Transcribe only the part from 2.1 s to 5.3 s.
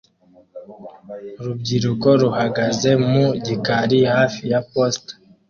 ruhagaze mu gikari hafi ya posita